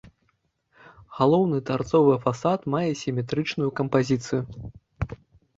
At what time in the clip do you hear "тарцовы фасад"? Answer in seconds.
1.67-2.65